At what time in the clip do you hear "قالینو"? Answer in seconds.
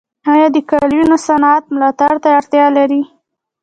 0.69-1.15